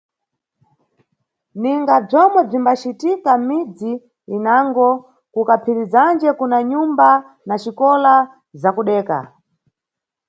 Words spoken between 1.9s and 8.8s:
bzomwe bzimbacitika mʼmidzi inango, kuKaphirizanje kuna nyumba na xikola za